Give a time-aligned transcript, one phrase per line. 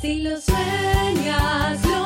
[0.00, 2.05] Si lo sueñas, lo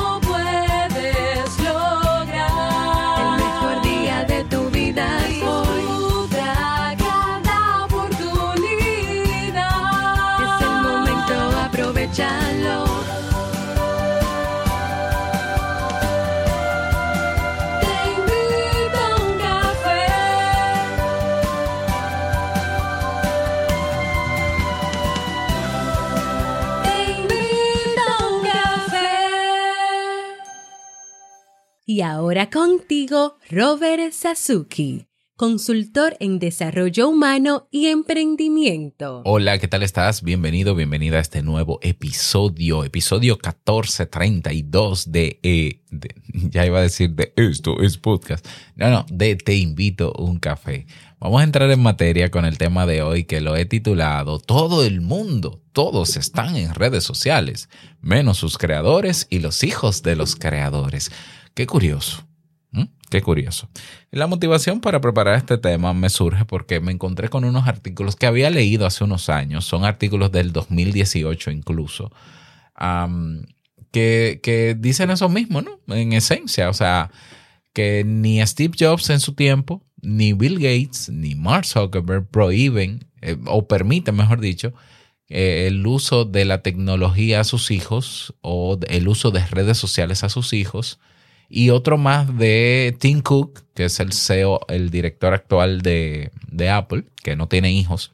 [32.01, 35.05] Y ahora contigo, Robert Sasuki,
[35.37, 39.21] consultor en desarrollo humano y emprendimiento.
[39.27, 40.23] Hola, ¿qué tal estás?
[40.23, 46.15] Bienvenido, bienvenida a este nuevo episodio, episodio 1432 de, eh, de-
[46.51, 48.48] ya iba a decir de esto es podcast.
[48.77, 50.87] No, no, de Te invito un café.
[51.19, 54.85] Vamos a entrar en materia con el tema de hoy que lo he titulado Todo
[54.85, 57.69] el mundo, todos están en redes sociales,
[58.01, 61.11] menos sus creadores y los hijos de los creadores.
[61.55, 62.25] Qué curioso.
[63.11, 63.69] Qué curioso.
[64.12, 68.27] La motivación para preparar este tema me surge porque me encontré con unos artículos que
[68.27, 72.12] había leído hace unos años, son artículos del 2018 incluso,
[73.91, 75.81] que, que dicen eso mismo, ¿no?
[75.92, 77.11] En esencia, o sea,
[77.73, 83.37] que ni Steve Jobs en su tiempo, ni Bill Gates, ni Mark Zuckerberg prohíben, eh,
[83.47, 84.73] o permiten, mejor dicho,
[85.29, 90.23] eh, el uso de la tecnología a sus hijos o el uso de redes sociales
[90.23, 91.01] a sus hijos
[91.51, 96.70] y otro más de Tim Cook, que es el CEO, el director actual de, de
[96.70, 98.12] Apple, que no tiene hijos,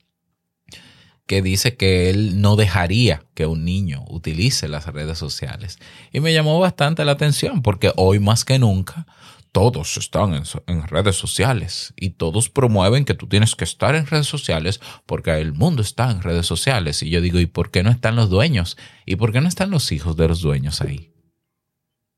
[1.27, 5.79] que dice que él no dejaría que un niño utilice las redes sociales.
[6.13, 9.07] Y me llamó bastante la atención porque hoy más que nunca
[9.53, 14.07] todos están en, en redes sociales y todos promueven que tú tienes que estar en
[14.07, 17.03] redes sociales porque el mundo está en redes sociales.
[17.03, 18.79] Y yo digo, ¿y por qué no están los dueños?
[19.05, 21.11] ¿Y por qué no están los hijos de los dueños ahí?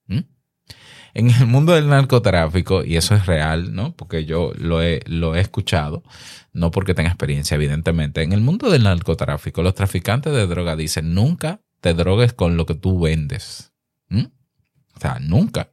[0.06, 0.37] ¿Mm?
[1.14, 3.94] En el mundo del narcotráfico, y eso es real, ¿no?
[3.96, 6.02] Porque yo lo he, lo he escuchado,
[6.52, 8.22] no porque tenga experiencia, evidentemente.
[8.22, 12.66] En el mundo del narcotráfico, los traficantes de droga dicen, nunca te drogues con lo
[12.66, 13.72] que tú vendes.
[14.10, 15.70] O sea, nunca.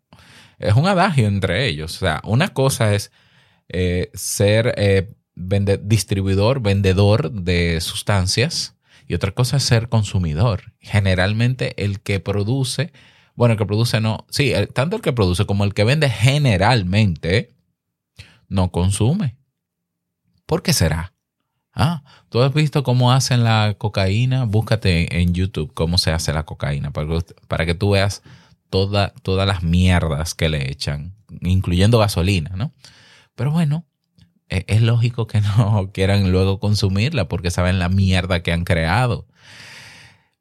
[0.59, 1.95] Es un adagio entre ellos.
[1.95, 3.12] O sea, una cosa es
[3.69, 8.75] eh, ser eh, vende- distribuidor, vendedor de sustancias,
[9.07, 10.74] y otra cosa es ser consumidor.
[10.79, 12.91] Generalmente el que produce
[13.35, 14.25] bueno, el que produce no.
[14.29, 17.56] Sí, tanto el que produce como el que vende generalmente
[18.47, 19.38] no consume.
[20.46, 21.13] ¿Por qué será?
[21.74, 24.45] Ah, tú has visto cómo hacen la cocaína.
[24.45, 28.24] Búscate en YouTube cómo se hace la cocaína para que, para que tú veas
[28.69, 32.72] toda, todas las mierdas que le echan, incluyendo gasolina, ¿no?
[33.35, 33.85] Pero bueno,
[34.47, 39.28] e- es lógico que no quieran luego consumirla porque saben la mierda que han creado.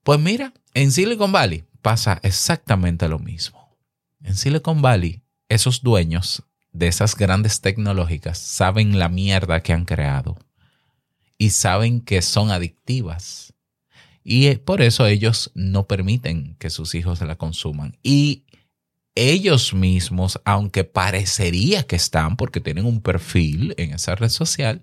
[0.04, 3.76] Pues mira, en Silicon Valley pasa exactamente lo mismo.
[4.22, 10.38] En Silicon Valley, esos dueños de esas grandes tecnológicas saben la mierda que han creado
[11.36, 13.52] y saben que son adictivas.
[14.24, 17.98] Y eh, por eso ellos no permiten que sus hijos la consuman.
[18.02, 18.44] Y
[19.14, 24.80] ellos mismos, aunque parecería que están porque tienen un perfil en esa red social,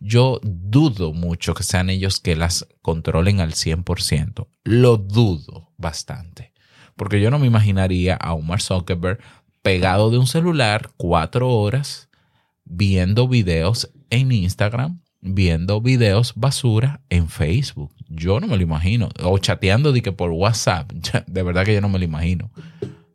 [0.00, 4.46] yo dudo mucho que sean ellos que las controlen al 100%.
[4.64, 6.52] Lo dudo bastante.
[6.96, 9.18] Porque yo no me imaginaría a un Mark Zuckerberg
[9.62, 12.08] pegado de un celular cuatro horas
[12.64, 17.92] viendo videos en Instagram, viendo videos basura en Facebook.
[18.08, 19.08] Yo no me lo imagino.
[19.22, 20.92] O chateando de que por WhatsApp.
[21.26, 22.50] De verdad que yo no me lo imagino.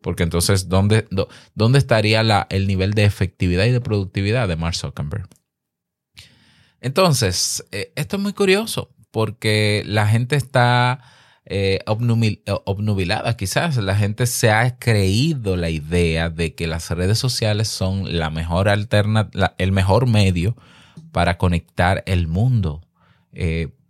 [0.02, 4.76] Porque entonces, ¿dónde, dó- dónde estaría el nivel de efectividad y de productividad de Mark
[4.76, 5.28] Zuckerberg?
[6.82, 11.02] Entonces, eh, esto es muy curioso porque la gente está
[11.46, 13.78] eh, eh, obnubilada, quizás.
[13.78, 18.70] La gente se ha creído la idea de que las redes sociales son la mejor
[18.70, 20.56] alterna el mejor medio
[21.12, 22.82] para conectar el mundo.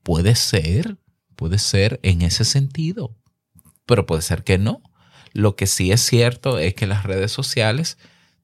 [0.04, 0.98] Puede ser,
[1.36, 3.16] puede ser en ese sentido,
[3.86, 4.82] pero puede ser que no.
[5.34, 7.98] Lo que sí es cierto es que las redes sociales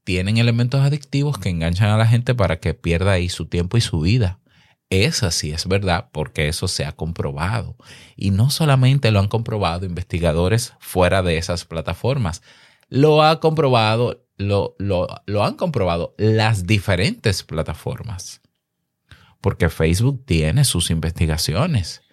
[0.05, 3.81] tienen elementos adictivos que enganchan a la gente para que pierda ahí su tiempo y
[3.81, 4.39] su vida.
[4.91, 7.75] Esa sí es verdad porque eso se ha comprobado.
[8.15, 12.43] Y no solamente lo han comprobado investigadores fuera de esas plataformas,
[12.87, 18.41] lo ha comprobado, lo, lo, lo han comprobado las diferentes plataformas.
[19.41, 22.03] Porque Facebook tiene sus investigaciones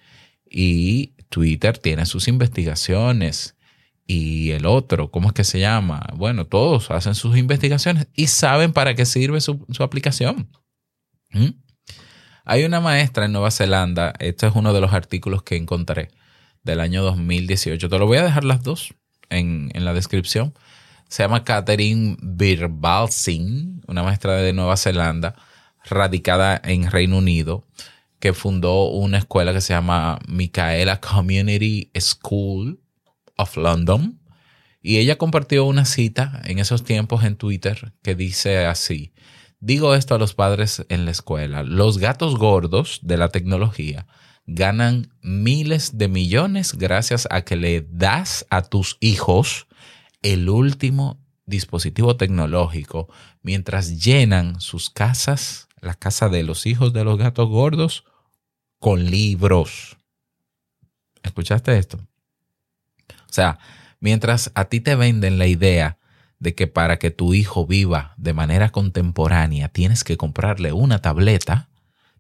[0.50, 3.54] y Twitter tiene sus investigaciones
[4.06, 6.06] y el otro, ¿cómo es que se llama?
[6.14, 10.48] Bueno, todos hacen sus investigaciones y saben para qué sirve su, aplicación.
[11.30, 11.50] ¿Mm?
[12.44, 16.10] Hay una maestra en Nueva Zelanda, este es uno de los artículos que encontré,
[16.64, 17.88] del año 2018.
[17.88, 18.94] Te lo voy a dejar las dos
[19.30, 20.54] en, en la descripción.
[21.08, 25.36] Se llama Catherine Birbalsingh, una maestra de Nueva Zelanda,
[25.84, 27.66] radicada en Reino Unido,
[28.18, 32.81] que fundó una escuela que se llama Micaela Community School
[33.36, 34.20] of London.
[34.80, 39.12] Y ella compartió una cita en esos tiempos en Twitter que dice así,
[39.60, 44.06] digo esto a los padres en la escuela, los gatos gordos de la tecnología
[44.46, 49.68] ganan miles de millones gracias a que le das a tus hijos
[50.20, 53.08] el último dispositivo tecnológico
[53.42, 58.04] mientras llenan sus casas, la casa de los hijos de los gatos gordos,
[58.78, 59.96] con libros.
[61.22, 62.00] ¿Escuchaste esto?
[63.32, 63.58] O sea,
[63.98, 65.96] mientras a ti te venden la idea
[66.38, 71.70] de que para que tu hijo viva de manera contemporánea tienes que comprarle una tableta,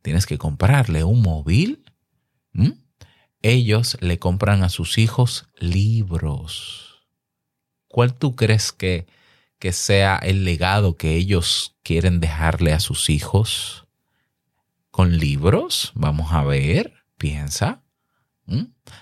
[0.00, 1.84] tienes que comprarle un móvil,
[3.42, 7.04] ellos le compran a sus hijos libros.
[7.88, 9.06] ¿Cuál tú crees que,
[9.58, 13.86] que sea el legado que ellos quieren dejarle a sus hijos?
[14.90, 15.92] ¿Con libros?
[15.94, 17.81] Vamos a ver, piensa.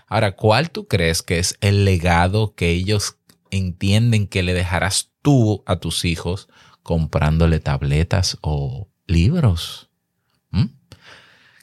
[0.06, 3.16] Ahora, ¿cuál tú crees que es el legado que ellos
[3.50, 6.48] entienden que le dejarás tú a tus hijos
[6.82, 9.90] comprándole tabletas o libros?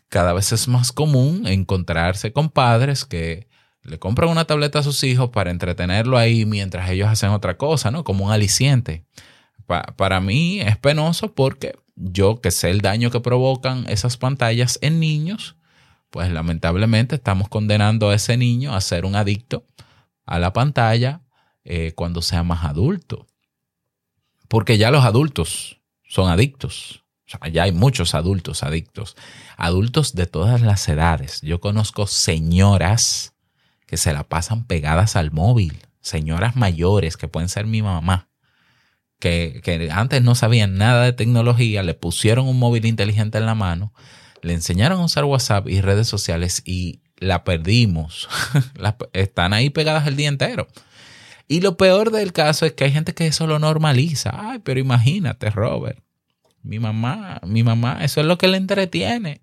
[0.09, 3.47] Cada vez es más común encontrarse con padres que
[3.83, 7.91] le compran una tableta a sus hijos para entretenerlo ahí mientras ellos hacen otra cosa,
[7.91, 8.03] ¿no?
[8.03, 9.05] Como un aliciente.
[9.97, 14.99] para mí es penoso porque yo que sé el daño que provocan esas pantallas en
[15.01, 15.56] niños,
[16.09, 19.65] pues lamentablemente estamos condenando a ese niño a ser un adicto
[20.25, 21.21] a la pantalla
[21.63, 23.27] eh, cuando sea más adulto.
[24.47, 27.03] Porque ya los adultos son adictos.
[27.51, 29.15] ya hay muchos adultos adictos.
[29.57, 31.41] Adultos de todas las edades.
[31.41, 33.33] Yo conozco señoras
[33.85, 35.79] que se la pasan pegadas al móvil.
[35.99, 38.29] Señoras mayores que pueden ser mi mamá.
[39.19, 43.55] Que, que antes no sabían nada de tecnología, le pusieron un móvil inteligente en la
[43.55, 43.93] mano
[44.41, 48.29] le enseñaron a usar WhatsApp y redes sociales y la perdimos.
[49.13, 50.67] Están ahí pegadas el día entero.
[51.47, 54.31] Y lo peor del caso es que hay gente que eso lo normaliza.
[54.33, 55.99] Ay, pero imagínate, Robert.
[56.61, 59.41] Mi mamá, mi mamá, eso es lo que le entretiene.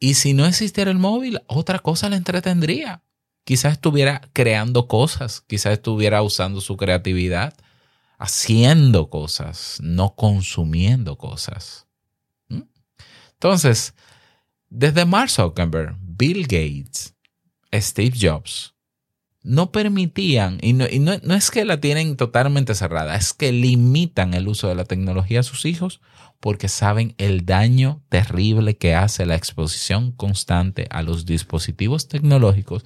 [0.00, 3.02] Y si no existiera el móvil, otra cosa le entretendría.
[3.44, 7.54] Quizás estuviera creando cosas, quizás estuviera usando su creatividad,
[8.18, 11.86] haciendo cosas, no consumiendo cosas.
[13.42, 13.96] Entonces,
[14.70, 17.16] desde Mark Zuckerberg, Bill Gates,
[17.74, 18.76] Steve Jobs,
[19.42, 24.68] no permitían, y, no, es que la tienen totalmente cerrada, es que limitan el uso
[24.68, 26.00] de la tecnología a sus hijos
[26.38, 32.84] porque saben el daño terrible que hace la exposición constante a los dispositivos tecnológicos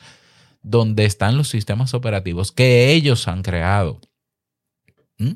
[0.63, 4.01] donde están los sistemas operativos que ellos han creado.
[5.19, 5.33] ¿Mm?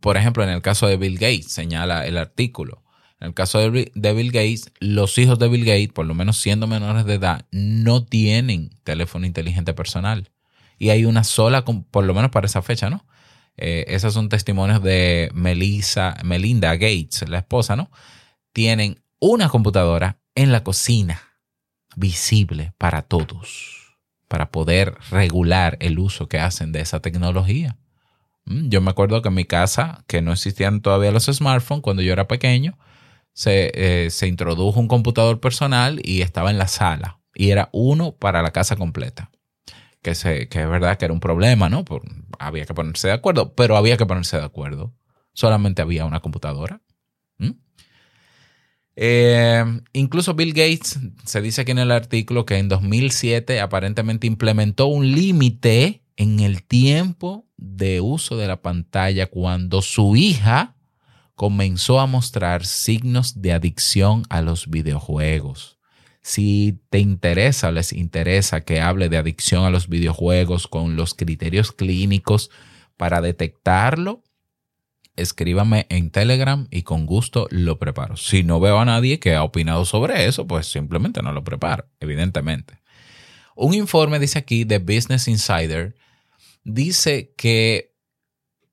[0.00, 2.82] Por ejemplo, en el caso de Bill Gates, señala el artículo,
[3.22, 6.66] en el caso de Bill Gates, los hijos de Bill Gates, por lo menos siendo
[6.66, 10.32] menores de edad, no tienen teléfono inteligente personal.
[10.76, 13.06] Y hay una sola, por lo menos para esa fecha, ¿no?
[13.56, 17.92] Eh, esos son testimonios de Melissa, Melinda Gates, la esposa, ¿no?
[18.52, 21.22] Tienen una computadora en la cocina,
[21.94, 27.76] visible para todos, para poder regular el uso que hacen de esa tecnología.
[28.46, 32.02] Mm, yo me acuerdo que en mi casa, que no existían todavía los smartphones cuando
[32.02, 32.76] yo era pequeño,
[33.32, 37.20] se, eh, se introdujo un computador personal y estaba en la sala.
[37.34, 39.30] Y era uno para la casa completa.
[40.02, 41.84] Que, se, que es verdad que era un problema, ¿no?
[41.84, 42.02] Por,
[42.38, 44.94] había que ponerse de acuerdo, pero había que ponerse de acuerdo.
[45.32, 46.80] Solamente había una computadora.
[48.94, 54.86] Eh, incluso Bill Gates, se dice aquí en el artículo que en 2007 aparentemente implementó
[54.86, 60.76] un límite en el tiempo de uso de la pantalla cuando su hija
[61.42, 65.76] comenzó a mostrar signos de adicción a los videojuegos.
[66.20, 71.14] Si te interesa o les interesa que hable de adicción a los videojuegos con los
[71.14, 72.52] criterios clínicos
[72.96, 74.22] para detectarlo,
[75.16, 78.16] escríbame en Telegram y con gusto lo preparo.
[78.16, 81.88] Si no veo a nadie que ha opinado sobre eso, pues simplemente no lo preparo,
[81.98, 82.84] evidentemente.
[83.56, 85.96] Un informe dice aquí de Business Insider,
[86.62, 87.96] dice que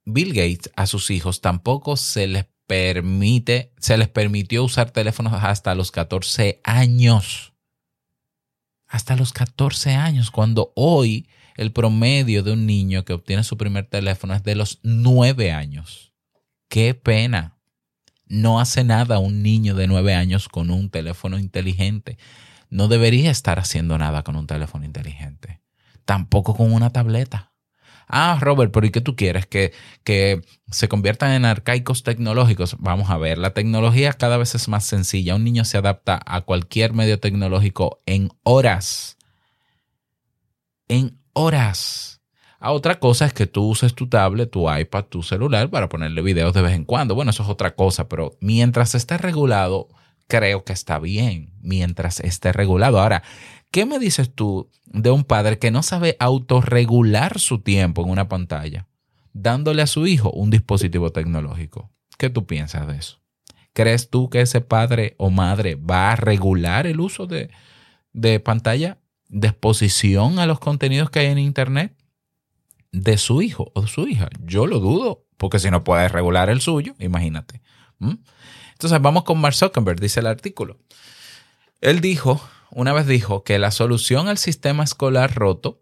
[0.05, 5.73] Bill Gates a sus hijos tampoco se les permite, se les permitió usar teléfonos hasta
[5.73, 7.53] los 14 años.
[8.87, 13.87] Hasta los 14 años, cuando hoy el promedio de un niño que obtiene su primer
[13.87, 16.13] teléfono es de los 9 años.
[16.67, 17.57] Qué pena.
[18.27, 22.19] No hace nada un niño de 9 años con un teléfono inteligente.
[22.69, 25.59] No debería estar haciendo nada con un teléfono inteligente.
[26.05, 27.48] tampoco con una tableta.
[28.09, 29.45] Ah, Robert, pero ¿y qué tú quieres?
[29.45, 29.71] ¿Que,
[30.03, 32.75] que se conviertan en arcaicos tecnológicos.
[32.79, 35.35] Vamos a ver, la tecnología cada vez es más sencilla.
[35.35, 39.17] Un niño se adapta a cualquier medio tecnológico en horas.
[40.87, 42.21] En horas.
[42.59, 46.21] A otra cosa es que tú uses tu tablet, tu iPad, tu celular para ponerle
[46.21, 47.15] videos de vez en cuando.
[47.15, 49.87] Bueno, eso es otra cosa, pero mientras esté regulado,
[50.29, 51.51] creo que está bien.
[51.61, 53.01] Mientras esté regulado.
[53.01, 53.23] Ahora,
[53.71, 58.29] ¿qué me dices tú de un padre que no sabe autorregular su tiempo en una
[58.29, 58.87] pantalla,
[59.33, 61.91] dándole a su hijo un dispositivo tecnológico?
[62.17, 63.19] ¿Qué tú piensas de eso?
[63.73, 67.49] ¿Crees tú que ese padre o madre va a regular el uso de,
[68.13, 71.99] de pantalla, de exposición a los contenidos que hay en Internet?
[72.91, 74.29] de su hijo o de su hija.
[74.43, 77.61] Yo lo dudo, porque si no puede regular el suyo, imagínate.
[78.79, 80.77] Entonces vamos con Mark Zuckerberg, dice el artículo.
[81.81, 85.81] Él dijo, una vez dijo, que la solución al sistema escolar roto,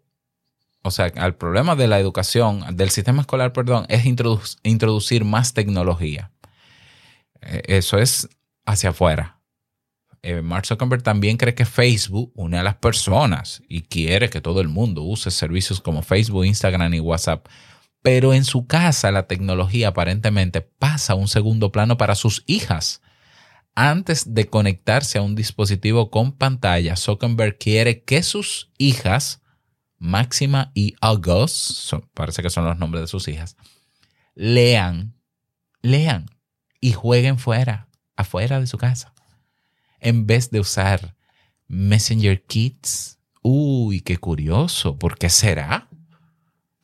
[0.82, 6.32] o sea, al problema de la educación, del sistema escolar, perdón, es introducir más tecnología.
[7.40, 8.28] Eh, eso es
[8.66, 9.38] hacia afuera.
[10.22, 14.60] Eh, Mark Zuckerberg también cree que Facebook une a las personas y quiere que todo
[14.60, 17.46] el mundo use servicios como Facebook, Instagram y WhatsApp.
[18.08, 23.02] Pero en su casa la tecnología aparentemente pasa a un segundo plano para sus hijas.
[23.74, 29.42] Antes de conectarse a un dispositivo con pantalla, Zuckerberg quiere que sus hijas,
[29.98, 33.58] Máxima y August, parece que son los nombres de sus hijas,
[34.34, 35.14] lean,
[35.82, 36.30] lean
[36.80, 39.12] y jueguen fuera, afuera de su casa
[40.00, 41.14] en vez de usar
[41.66, 43.18] Messenger Kids.
[43.42, 44.98] Uy, qué curioso.
[44.98, 45.87] ¿Por qué será?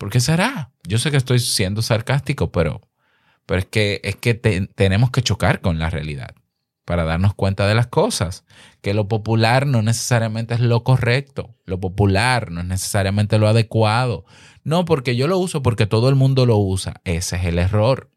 [0.04, 0.70] ¿Por qué será?
[0.86, 2.82] Yo sé que estoy siendo sarcástico, pero,
[3.46, 6.34] pero es que, es que tenemos que chocar con la realidad
[6.84, 8.44] para darnos cuenta de las cosas.
[8.82, 11.56] Que lo popular no necesariamente es lo correcto.
[11.64, 14.26] Lo popular no es necesariamente lo adecuado.
[14.62, 17.00] No, porque yo lo uso porque todo el mundo lo usa.
[17.04, 18.10] Ese es el error.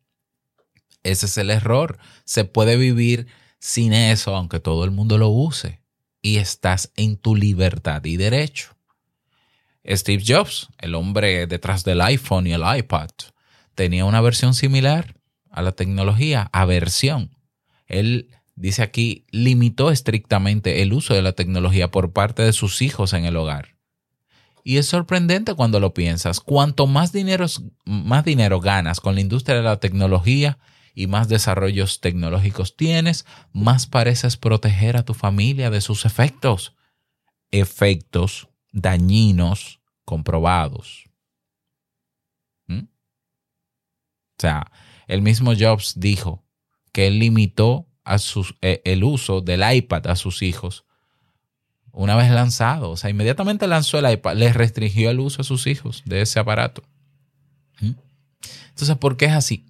[1.04, 2.00] Ese es el error.
[2.26, 3.28] Se puede vivir
[3.60, 5.82] sin eso, aunque todo el mundo lo use,
[6.22, 8.77] y estás en tu libertad y derecho.
[9.88, 13.10] Steve Jobs, el hombre detrás del iPhone y el iPad,
[13.76, 15.16] tenía una versión similar
[15.50, 17.38] a la tecnología, aversión.
[17.86, 23.14] Él dice aquí, limitó estrictamente el uso de la tecnología por parte de sus hijos
[23.14, 23.78] en el hogar.
[24.64, 26.42] Y es sorprendente cuando lo piensas.
[26.42, 27.46] Cuanto más dinero,
[27.86, 30.58] más dinero ganas con la industria de la tecnología,
[30.98, 36.74] y más desarrollos tecnológicos tienes, más pareces proteger a tu familia de sus efectos.
[37.52, 39.77] Efectos dañinos
[40.08, 41.04] comprobados.
[42.68, 42.84] ¿Mm?
[42.86, 44.72] O sea,
[45.08, 46.46] el mismo Jobs dijo
[46.94, 47.90] que él limitó
[48.62, 50.86] eh, el uso del iPad a sus hijos
[51.92, 52.90] una vez lanzado.
[52.90, 56.40] O sea, inmediatamente lanzó el iPad, les restringió el uso a sus hijos de ese
[56.40, 56.84] aparato.
[57.82, 57.92] ¿Mm?
[58.70, 59.66] Entonces, ¿por qué es así?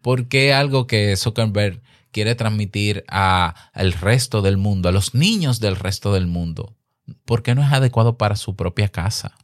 [0.00, 5.74] ¿Por qué algo que Zuckerberg quiere transmitir al resto del mundo, a los niños del
[5.74, 6.76] resto del mundo?
[7.24, 9.34] ¿Por qué no es adecuado para su propia casa?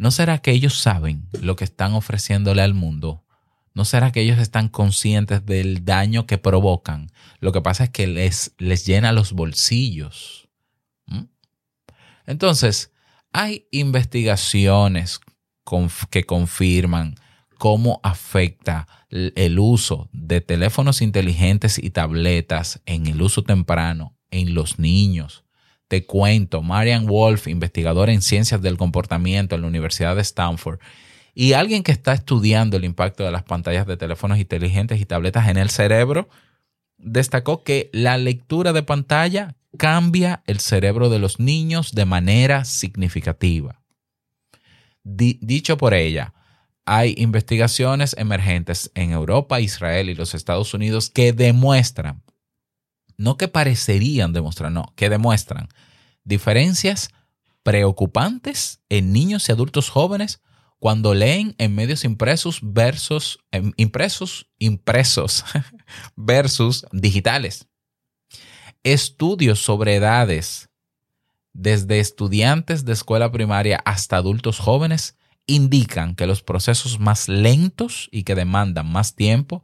[0.00, 3.22] ¿No será que ellos saben lo que están ofreciéndole al mundo?
[3.74, 7.12] ¿No será que ellos están conscientes del daño que provocan?
[7.38, 10.48] Lo que pasa es que les, les llena los bolsillos.
[11.04, 11.24] ¿Mm?
[12.24, 12.92] Entonces,
[13.30, 15.20] hay investigaciones
[16.08, 17.16] que confirman
[17.58, 24.78] cómo afecta el uso de teléfonos inteligentes y tabletas en el uso temprano en los
[24.78, 25.44] niños.
[25.90, 30.78] Te cuento, Marian Wolf, investigadora en ciencias del comportamiento en la Universidad de Stanford,
[31.34, 35.48] y alguien que está estudiando el impacto de las pantallas de teléfonos inteligentes y tabletas
[35.48, 36.28] en el cerebro,
[36.96, 43.80] destacó que la lectura de pantalla cambia el cerebro de los niños de manera significativa.
[45.02, 46.34] dicho por ella,
[46.84, 52.22] hay investigaciones emergentes en Europa, Israel y los Estados Unidos que demuestran,
[53.20, 55.68] no que parecerían demostrar, no, que demuestran
[56.24, 57.10] diferencias
[57.62, 60.40] preocupantes en niños y adultos jóvenes
[60.78, 65.44] cuando leen en medios impresos versus em, impresos impresos
[66.16, 67.68] versus digitales.
[68.84, 70.70] Estudios sobre edades
[71.52, 78.22] desde estudiantes de escuela primaria hasta adultos jóvenes indican que los procesos más lentos y
[78.22, 79.62] que demandan más tiempo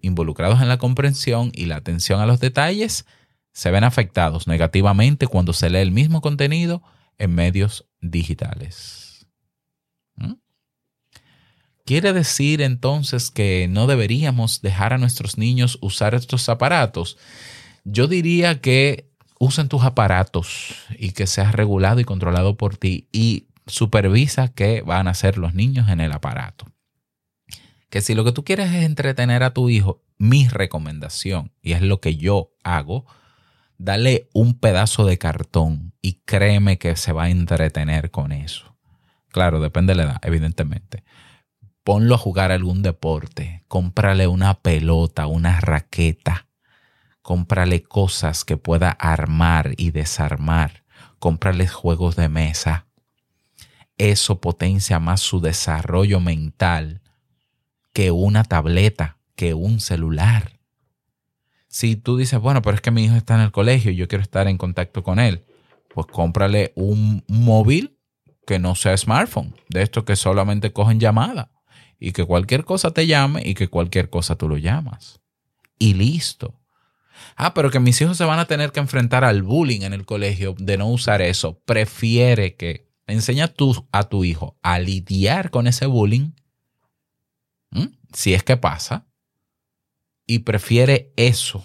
[0.00, 3.06] involucrados en la comprensión y la atención a los detalles
[3.52, 6.82] se ven afectados negativamente cuando se lee el mismo contenido
[7.18, 9.26] en medios digitales.
[10.16, 10.34] ¿Mm?
[11.84, 17.16] ¿Quiere decir entonces que no deberíamos dejar a nuestros niños usar estos aparatos?
[17.84, 23.46] Yo diría que usen tus aparatos y que sea regulado y controlado por ti y
[23.66, 26.66] supervisa qué van a hacer los niños en el aparato.
[27.90, 31.82] Que si lo que tú quieres es entretener a tu hijo, mi recomendación, y es
[31.82, 33.06] lo que yo hago,
[33.78, 38.76] dale un pedazo de cartón y créeme que se va a entretener con eso.
[39.30, 41.04] Claro, depende de la edad, evidentemente.
[41.84, 46.48] Ponlo a jugar algún deporte, cómprale una pelota, una raqueta,
[47.22, 50.84] cómprale cosas que pueda armar y desarmar,
[51.18, 52.86] cómprale juegos de mesa.
[53.98, 57.02] Eso potencia más su desarrollo mental
[57.96, 60.60] que una tableta, que un celular.
[61.66, 64.06] Si tú dices, bueno, pero es que mi hijo está en el colegio y yo
[64.06, 65.46] quiero estar en contacto con él,
[65.94, 67.96] pues cómprale un móvil
[68.46, 71.50] que no sea smartphone, de estos que solamente cogen llamada
[71.98, 75.22] y que cualquier cosa te llame y que cualquier cosa tú lo llamas.
[75.78, 76.60] Y listo.
[77.34, 80.04] Ah, pero que mis hijos se van a tener que enfrentar al bullying en el
[80.04, 81.62] colegio de no usar eso.
[81.64, 86.32] Prefiere que enseña tú a tu hijo a lidiar con ese bullying,
[88.16, 89.04] si es que pasa,
[90.26, 91.62] y prefiere eso,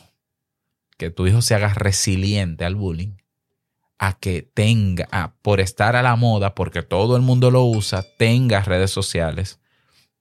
[0.98, 3.16] que tu hijo se haga resiliente al bullying,
[3.98, 8.60] a que tenga, por estar a la moda, porque todo el mundo lo usa, tenga
[8.60, 9.62] redes sociales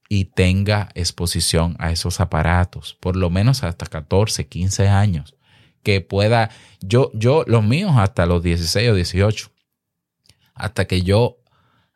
[0.07, 5.35] y tenga exposición a esos aparatos, por lo menos hasta 14, 15 años,
[5.83, 9.51] que pueda, yo, yo, los míos hasta los 16 o 18,
[10.53, 11.39] hasta que yo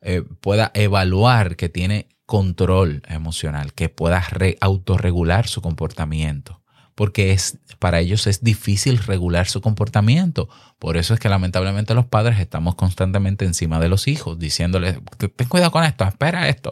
[0.01, 4.23] eh, pueda evaluar que tiene control emocional, que pueda
[4.59, 6.61] autorregular su comportamiento,
[6.95, 10.49] porque es, para ellos es difícil regular su comportamiento.
[10.79, 15.47] Por eso es que lamentablemente los padres estamos constantemente encima de los hijos, diciéndoles, ten
[15.47, 16.71] cuidado con esto, espera esto.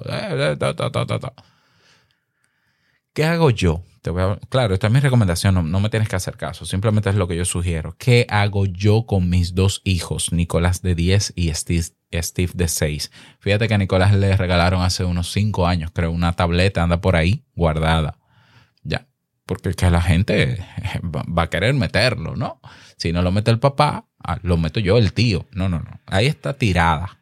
[3.13, 3.83] ¿Qué hago yo?
[4.50, 7.38] Claro, esta es mi recomendación, no, me tienes que hacer caso, simplemente es lo que
[7.38, 7.95] yo sugiero.
[7.98, 13.12] ¿Qué hago yo con mis dos hijos, Nicolás de 10 y Steve, de 6?
[13.39, 17.16] Fíjate que a Nicolás le regalaron hace unos 5 años, creo, una tableta, anda por
[17.16, 18.18] ahí guardada.
[18.83, 19.07] Ya,
[19.46, 20.66] porque que la gente
[21.01, 22.59] va a querer meterlo, ¿no?
[22.98, 25.48] Si no lo mete el papá, ah, lo meto yo, el tío.
[25.51, 26.01] No, no, no.
[26.07, 27.20] Ahí está tirada.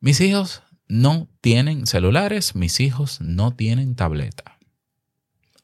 [0.00, 4.51] Mis hijos no tienen celulares, mis hijos no tienen tableta.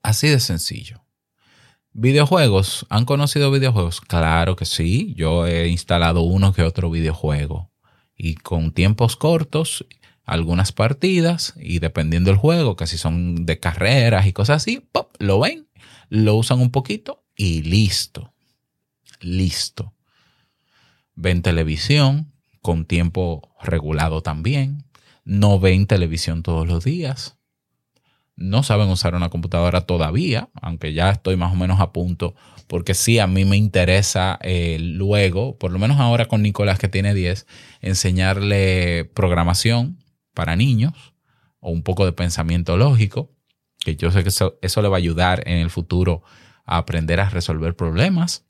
[0.09, 1.05] Así de sencillo.
[1.93, 2.87] ¿Videojuegos?
[2.89, 4.01] ¿Han conocido videojuegos?
[4.01, 5.13] Claro que sí.
[5.19, 7.71] Yo he instalado uno que otro videojuego.
[8.17, 9.85] Y con tiempos cortos,
[10.25, 11.53] algunas partidas.
[11.59, 15.69] Y dependiendo del juego, que si son de carreras y cosas así, pop, lo ven,
[16.09, 18.33] lo usan un poquito y listo.
[19.21, 19.93] Listo.
[21.17, 24.85] Ven televisión con tiempo regulado también.
[25.27, 27.38] No ven televisión todos los días
[28.39, 32.37] no saben usar una computadora todavía, aunque ya estoy más o menos a punto,
[32.69, 36.89] porque sí, a mí me interesa eh, luego, por lo menos ahora con Nicolás que
[36.89, 37.47] tiene 10,
[37.81, 39.99] enseñarle programación
[40.35, 40.93] para niños
[41.59, 43.35] o un poco de pensamiento lógico,
[43.81, 46.23] que yo sé que eso, le va a ayudar en el futuro
[46.65, 48.47] a aprender a resolver problemas.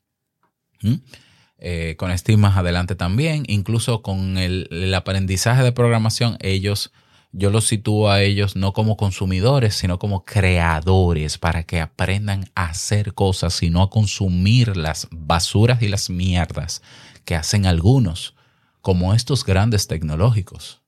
[1.59, 6.93] Eh, con Steve más adelante también, incluso con el, el aprendizaje de programación, ellos
[7.33, 12.67] yo los sitúo a ellos no como consumidores, sino como creadores para que aprendan a
[12.67, 16.83] hacer cosas y no a consumir las basuras y las mierdas
[17.25, 18.35] que hacen algunos,
[18.81, 20.81] como estos grandes tecnológicos.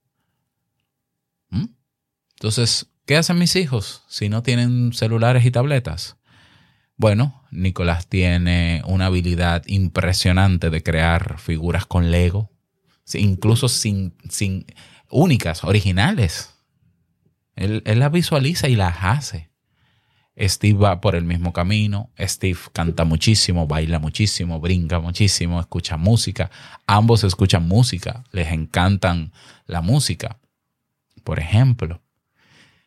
[1.50, 1.66] ¿Mm?
[2.37, 6.16] Entonces, ¿qué hacen mis hijos si no tienen celulares y tabletas?
[6.96, 12.50] Bueno, Nicolás tiene una habilidad impresionante de crear figuras con Lego,
[13.14, 14.66] incluso sin, sin
[15.11, 16.55] únicas, originales.
[17.57, 19.51] Él, las visualiza y las hace.
[20.38, 22.11] Steve va por el mismo camino.
[22.18, 26.51] Steve canta muchísimo, baila muchísimo, brinca muchísimo, escucha música.
[26.87, 29.33] Ambos escuchan música, les encantan
[29.66, 30.38] la música.
[31.25, 32.01] Por ejemplo,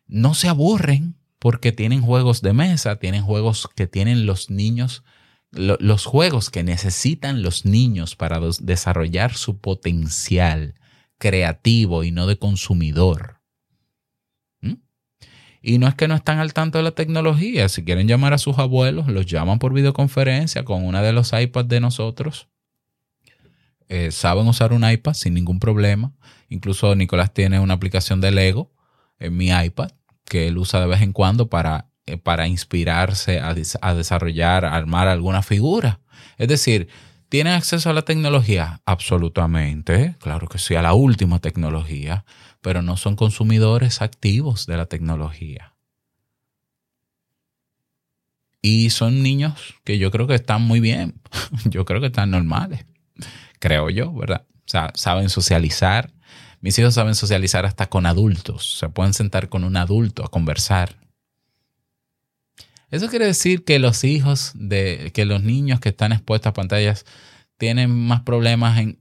[0.07, 5.03] no se aburren porque tienen juegos de mesa, tienen juegos que tienen los niños,
[5.51, 10.73] los juegos que necesitan los niños para desarrollar su potencial
[11.23, 13.39] creativo y no de consumidor.
[14.59, 14.73] ¿Mm?
[15.61, 17.69] Y no es que no están al tanto de la tecnología.
[17.69, 21.69] Si quieren llamar a sus abuelos, los llaman por videoconferencia con una de los iPads
[21.69, 22.49] de nosotros.
[23.87, 26.11] Eh, saben usar un iPad sin ningún problema.
[26.49, 28.73] Incluso Nicolás tiene una aplicación de Lego
[29.17, 29.91] en mi iPad
[30.25, 34.75] que él usa de vez en cuando para, eh, para inspirarse a, a desarrollar, a
[34.75, 36.01] armar alguna figura.
[36.37, 36.89] Es decir,
[37.33, 38.83] ¿Tienen acceso a la tecnología?
[38.85, 42.25] Absolutamente, claro que sí, a la última tecnología,
[42.61, 45.73] pero no son consumidores activos de la tecnología.
[48.61, 51.21] Y son niños que yo creo que están muy bien.
[51.65, 52.85] Yo creo que están normales.
[53.57, 54.45] Creo yo, ¿verdad?
[54.53, 56.13] O sea, saben socializar.
[56.61, 58.77] Mis hijos saben socializar hasta con adultos.
[58.77, 61.02] Se pueden sentar con un adulto a conversar.
[62.93, 67.05] Eso quiere decir que los hijos de, que los niños que están expuestos a pantallas
[67.57, 68.99] tienen más problemas en,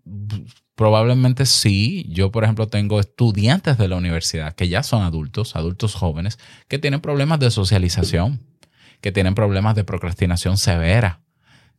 [0.75, 2.07] probablemente sí.
[2.09, 6.79] Yo, por ejemplo, tengo estudiantes de la universidad que ya son adultos, adultos jóvenes, que
[6.79, 8.41] tienen problemas de socialización
[9.03, 11.21] que tienen problemas de procrastinación severa,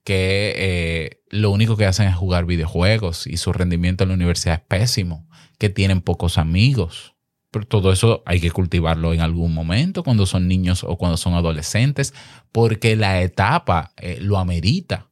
[0.04, 4.56] que eh, lo único que hacen es jugar videojuegos y su rendimiento en la universidad
[4.56, 7.13] es pésimo, que tienen pocos amigos.
[7.54, 11.36] Pero todo eso hay que cultivarlo en algún momento, cuando son niños o cuando son
[11.36, 12.16] adolescentes,
[12.52, 15.08] porque la etapa eh, lo amerita.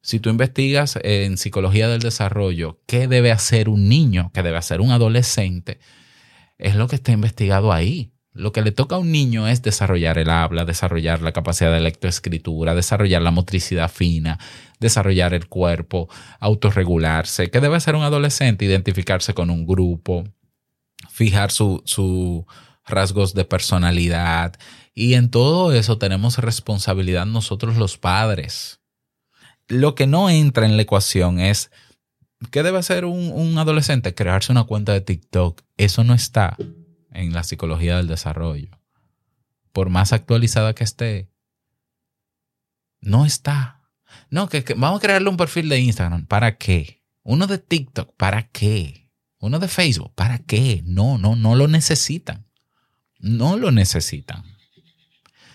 [0.00, 4.80] Si tú investigas en psicología del desarrollo qué debe hacer un niño, qué debe hacer
[4.80, 5.78] un adolescente,
[6.56, 8.12] es lo que está investigado ahí.
[8.32, 11.82] Lo que le toca a un niño es desarrollar el habla, desarrollar la capacidad de
[11.82, 14.38] lectoescritura, desarrollar la motricidad fina,
[14.80, 16.08] desarrollar el cuerpo,
[16.40, 17.50] autorregularse.
[17.50, 18.64] ¿Qué debe hacer un adolescente?
[18.64, 20.24] Identificarse con un grupo,
[21.22, 22.46] fijar sus su
[22.84, 24.58] rasgos de personalidad.
[24.92, 28.80] Y en todo eso tenemos responsabilidad nosotros los padres.
[29.68, 31.70] Lo que no entra en la ecuación es,
[32.50, 34.14] ¿qué debe hacer un, un adolescente?
[34.14, 35.62] Crearse una cuenta de TikTok.
[35.76, 36.56] Eso no está
[37.12, 38.70] en la psicología del desarrollo,
[39.72, 41.30] por más actualizada que esté,
[43.00, 43.80] no está.
[44.30, 46.26] No, que, vamos a crearle un perfil de Instagram.
[46.26, 47.02] ¿Para qué?
[47.22, 48.14] Uno de TikTok.
[48.16, 49.01] ¿Para qué?
[49.42, 50.12] Uno de Facebook.
[50.14, 50.82] ¿Para qué?
[50.86, 52.46] No, no, no lo necesitan.
[53.18, 54.44] No lo necesitan.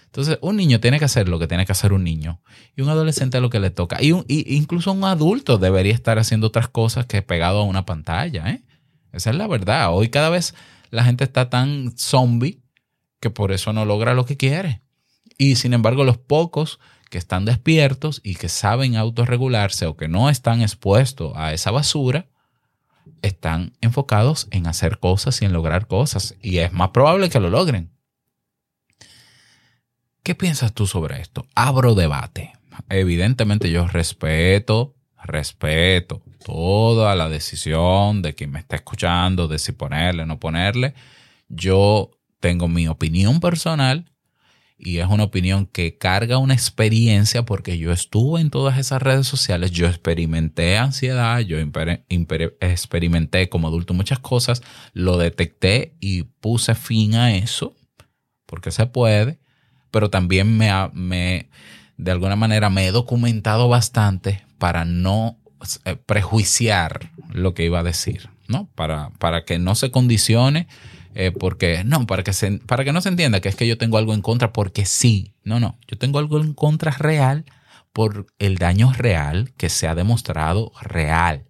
[0.08, 2.42] Entonces, un niño tiene que hacer lo que tiene que hacer un niño
[2.76, 4.04] y un adolescente lo que le toca.
[4.04, 8.50] Y, un, incluso un adulto debería estar haciendo otras cosas que pegado a una pantalla.
[8.50, 8.62] ¿eh?
[9.14, 9.94] Esa es la verdad.
[9.94, 10.54] Hoy cada vez
[10.90, 12.62] la gente está tan zombie
[13.22, 14.82] que por eso no logra lo que quiere.
[15.38, 20.30] Y sin embargo, los pocos que están despiertos y que saben autorregularse o que no
[20.30, 22.28] están expuestos a esa basura,
[23.22, 26.36] están enfocados en hacer cosas y en lograr cosas.
[26.42, 27.92] Y es más probable que lo logren.
[30.24, 31.48] ¿Qué piensas tú sobre esto?
[31.56, 32.54] Abro debate.
[32.90, 40.24] Evidentemente yo respeto, respeto toda la decisión de quien me está escuchando, de si ponerle
[40.24, 40.94] o no ponerle.
[41.50, 44.12] Yo tengo mi opinión personal
[44.78, 49.26] y es una opinión que carga una experiencia porque yo estuve en todas esas redes
[49.26, 54.62] sociales, yo experimenté ansiedad, yo experimenté como adulto muchas cosas,
[54.94, 57.76] lo detecté y puse fin a eso,
[58.46, 59.40] porque se puede,
[59.90, 61.50] pero también me, me
[61.98, 65.40] de alguna manera me he documentado bastante para no
[65.86, 68.70] eh, prejuiciar lo que iba a decir, ¿no?
[68.76, 70.68] Para, para que no se condicione,
[71.20, 72.32] eh, porque, no, para que,
[72.68, 75.34] para que no se entienda que es que yo tengo algo en contra porque sí,
[75.44, 77.44] no, no, yo tengo algo en contra real
[77.92, 81.48] por el daño real que se ha demostrado real.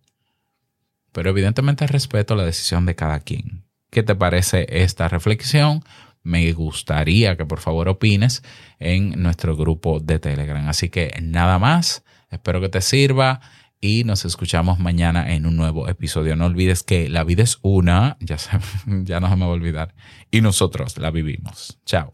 [1.12, 3.66] Pero evidentemente respeto la decisión de cada quien.
[3.90, 5.84] ¿Qué te parece esta reflexión?
[6.24, 8.44] Me gustaría que por favor opines
[8.80, 10.66] en nuestro grupo de Telegram.
[10.70, 13.42] Así que nada más, espero que te sirva
[13.80, 16.36] y nos escuchamos mañana en un nuevo episodio.
[16.36, 18.38] No olvides que la vida es una, ya,
[18.86, 19.96] ya no se me va a olvidar,
[20.32, 21.80] y nosotros la vivimos.
[21.86, 22.12] Chao.